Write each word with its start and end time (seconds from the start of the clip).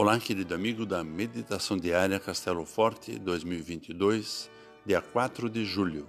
Olá, 0.00 0.16
querido 0.20 0.54
amigo 0.54 0.86
da 0.86 1.02
Meditação 1.02 1.76
Diária 1.76 2.20
Castelo 2.20 2.64
Forte 2.64 3.18
2022, 3.18 4.48
dia 4.86 5.00
4 5.00 5.50
de 5.50 5.64
julho. 5.64 6.06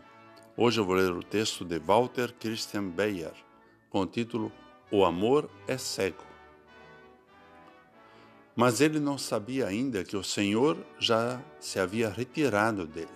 Hoje 0.56 0.80
eu 0.80 0.86
vou 0.86 0.94
ler 0.94 1.12
o 1.12 1.24
texto 1.24 1.66
de 1.66 1.80
Walter 1.80 2.32
Christian 2.40 2.88
Beyer, 2.88 3.34
com 3.90 4.02
o 4.02 4.06
título 4.06 4.52
O 4.92 5.04
Amor 5.04 5.50
é 5.68 5.76
Cego. 5.76 6.24
Mas 8.56 8.80
ele 8.80 9.00
não 9.00 9.18
sabia 9.18 9.66
ainda 9.66 10.04
que 10.04 10.16
o 10.16 10.24
Senhor 10.24 10.78
já 11.00 11.42
se 11.60 11.80
havia 11.80 12.12
retirado 12.12 12.86
dele, 12.86 13.10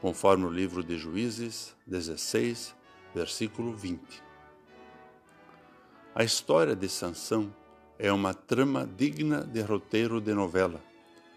conforme 0.00 0.46
o 0.46 0.50
livro 0.50 0.82
de 0.82 0.96
Juízes 0.96 1.76
16, 1.86 2.74
versículo 3.14 3.76
20. 3.76 4.22
A 6.14 6.24
história 6.24 6.74
de 6.74 6.88
Sansão 6.88 7.54
é 8.02 8.10
uma 8.10 8.32
trama 8.32 8.88
digna 8.96 9.42
de 9.44 9.60
roteiro 9.60 10.22
de 10.22 10.32
novela, 10.32 10.82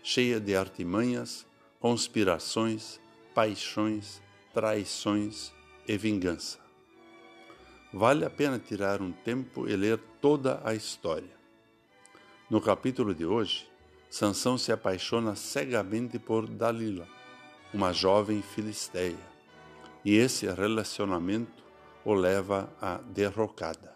cheia 0.02 0.40
de 0.40 0.56
artimanhas, 0.56 1.46
conspirações, 1.78 3.02
paixões, 3.36 4.22
traições 4.54 5.52
e 5.86 5.98
vingança. 5.98 6.58
Vale 7.92 8.24
a 8.24 8.30
pena 8.30 8.58
tirar 8.58 9.02
um 9.02 9.12
tempo 9.12 9.68
e 9.68 9.76
ler 9.76 10.00
toda 10.22 10.62
a 10.64 10.74
história. 10.74 11.36
No 12.50 12.62
capítulo 12.62 13.14
de 13.14 13.26
hoje, 13.26 13.70
Sansão 14.10 14.58
se 14.58 14.72
apaixona 14.72 15.36
cegamente 15.36 16.18
por 16.18 16.48
Dalila, 16.48 17.10
uma 17.74 17.92
jovem 17.92 18.42
filisteia, 18.42 19.34
e 20.06 20.16
esse 20.16 20.48
relacionamento 20.48 21.62
o 22.06 22.14
leva 22.14 22.74
à 22.80 23.00
derrocada. 23.00 23.93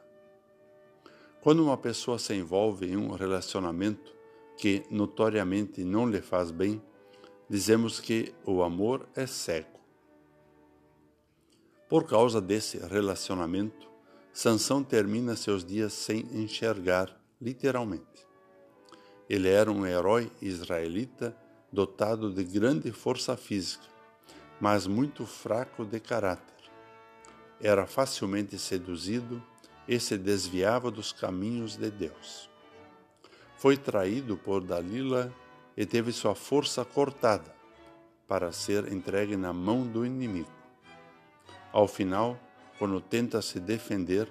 Quando 1.47 1.63
uma 1.63 1.77
pessoa 1.77 2.19
se 2.19 2.33
envolve 2.33 2.91
em 2.91 2.97
um 2.97 3.11
relacionamento 3.11 4.13
que 4.57 4.83
notoriamente 4.91 5.81
não 5.81 6.05
lhe 6.05 6.21
faz 6.21 6.51
bem, 6.51 6.83
dizemos 7.49 8.01
que 8.01 8.35
o 8.45 8.61
amor 8.61 9.07
é 9.15 9.25
cego. 9.25 9.79
Por 11.87 12.03
causa 12.03 12.41
desse 12.41 12.79
relacionamento, 12.79 13.89
Sansão 14.33 14.83
termina 14.83 15.37
seus 15.37 15.63
dias 15.63 15.93
sem 15.93 16.27
enxergar, 16.33 17.17
literalmente. 17.41 18.27
Ele 19.29 19.47
era 19.47 19.71
um 19.71 19.85
herói 19.85 20.29
israelita 20.41 21.33
dotado 21.71 22.29
de 22.29 22.43
grande 22.43 22.91
força 22.91 23.37
física, 23.37 23.87
mas 24.59 24.85
muito 24.85 25.25
fraco 25.25 25.85
de 25.85 26.01
caráter. 26.01 26.69
Era 27.61 27.87
facilmente 27.87 28.59
seduzido 28.59 29.41
e 29.87 29.99
se 29.99 30.17
desviava 30.17 30.91
dos 30.91 31.11
caminhos 31.11 31.75
de 31.75 31.89
Deus. 31.89 32.49
Foi 33.57 33.77
traído 33.77 34.37
por 34.37 34.61
Dalila 34.61 35.33
e 35.75 35.85
teve 35.85 36.11
sua 36.11 36.35
força 36.35 36.83
cortada 36.83 37.55
para 38.27 38.51
ser 38.51 38.91
entregue 38.91 39.37
na 39.37 39.53
mão 39.53 39.87
do 39.87 40.05
inimigo. 40.05 40.51
Ao 41.71 41.87
final, 41.87 42.37
quando 42.77 42.99
tenta 42.99 43.41
se 43.41 43.59
defender, 43.59 44.27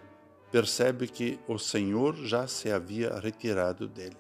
percebe 0.53 1.09
que 1.09 1.39
o 1.49 1.59
Senhor 1.59 2.15
já 2.17 2.47
se 2.47 2.71
havia 2.71 3.19
retirado 3.19 3.89
dele. 3.89 4.17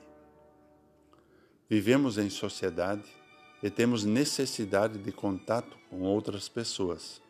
Vivemos 1.68 2.16
em 2.18 2.30
sociedade 2.30 3.04
e 3.62 3.70
temos 3.70 4.04
necessidade 4.04 4.98
de 4.98 5.12
contato 5.12 5.76
com 5.90 6.02
outras 6.02 6.48
pessoas 6.48 7.20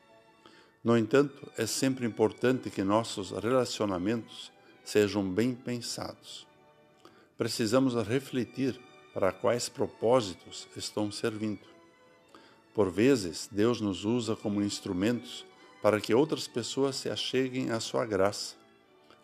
no 0.82 0.96
entanto, 0.96 1.50
é 1.56 1.66
sempre 1.66 2.06
importante 2.06 2.70
que 2.70 2.84
nossos 2.84 3.30
relacionamentos 3.30 4.52
sejam 4.84 5.28
bem 5.28 5.54
pensados. 5.54 6.46
Precisamos 7.36 7.94
refletir 8.06 8.80
para 9.12 9.32
quais 9.32 9.68
propósitos 9.68 10.68
estão 10.76 11.10
servindo. 11.10 11.66
Por 12.74 12.90
vezes, 12.90 13.48
Deus 13.50 13.80
nos 13.80 14.04
usa 14.04 14.36
como 14.36 14.62
instrumentos 14.62 15.44
para 15.82 16.00
que 16.00 16.14
outras 16.14 16.46
pessoas 16.46 16.96
se 16.96 17.08
acheguem 17.08 17.70
à 17.70 17.80
sua 17.80 18.04
graça. 18.04 18.56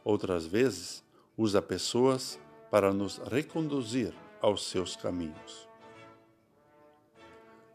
Outras 0.05 0.47
vezes, 0.47 1.03
usa 1.37 1.61
pessoas 1.61 2.39
para 2.71 2.93
nos 2.93 3.19
reconduzir 3.19 4.13
aos 4.41 4.65
seus 4.67 4.97
caminhos. 4.97 5.69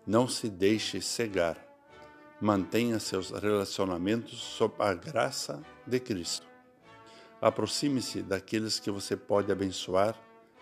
Não 0.06 0.28
se 0.28 0.50
deixe 0.50 1.02
cegar 1.02 1.67
Mantenha 2.40 3.00
seus 3.00 3.32
relacionamentos 3.32 4.38
sob 4.38 4.76
a 4.78 4.94
graça 4.94 5.60
de 5.88 6.00
Cristo. 6.00 6.46
Aproxime-se 7.42 8.22
daqueles 8.22 8.80
que 8.80 8.92
você 8.92 9.18
pode 9.18 9.52
abençoar 9.52 10.16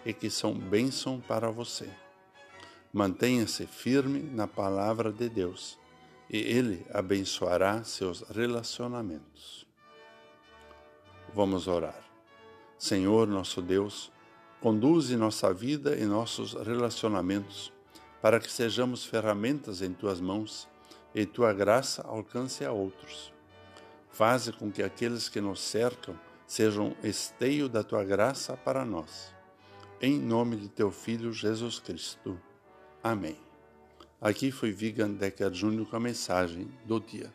e 0.06 0.14
que 0.14 0.30
são 0.30 0.54
bênção 0.58 1.20
para 1.20 1.52
você. 1.52 1.90
Mantenha-se 2.94 3.68
firme 3.68 4.22
na 4.22 4.48
palavra 4.48 5.12
de 5.12 5.28
Deus 5.28 5.78
e 6.30 6.38
Ele 6.38 6.86
abençoará 6.94 7.84
seus 7.84 8.22
relacionamentos. 8.22 9.68
Vamos 11.34 11.68
orar. 11.68 12.02
Senhor 12.78 13.28
nosso 13.28 13.62
Deus, 13.62 14.14
conduze 14.62 15.18
nossa 15.18 15.54
vida 15.54 15.98
e 15.98 16.06
nossos 16.06 16.54
relacionamentos 16.54 17.74
para 18.22 18.40
que 18.40 18.50
sejamos 18.50 19.04
ferramentas 19.04 19.82
em 19.82 19.92
tuas 19.92 20.22
mãos 20.22 20.70
e 21.16 21.26
tua 21.26 21.54
graça 21.54 22.02
alcance 22.02 22.66
a 22.66 22.72
outros. 22.74 23.34
Faze 24.10 24.52
com 24.52 24.70
que 24.70 24.84
aqueles 24.84 25.30
que 25.30 25.40
nos 25.40 25.62
cercam 25.62 26.20
sejam 26.46 26.94
esteio 27.02 27.70
da 27.70 27.84
tua 27.84 28.04
graça 28.04 28.58
para 28.58 28.84
nós. 28.84 29.34
Em 30.02 30.20
nome 30.20 30.58
de 30.58 30.68
teu 30.68 30.92
Filho 30.92 31.32
Jesus 31.32 31.80
Cristo. 31.80 32.38
Amém. 33.02 33.38
Aqui 34.20 34.52
foi 34.52 34.72
Vigan 34.72 35.12
Decker 35.12 35.54
Júnior 35.54 35.90
com 35.90 35.96
a 35.96 36.00
mensagem 36.00 36.68
do 36.86 37.00
dia. 37.00 37.34